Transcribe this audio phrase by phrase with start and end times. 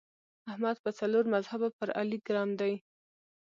[0.51, 2.73] احمد په څلور مذهبه پر علي ګرم دی.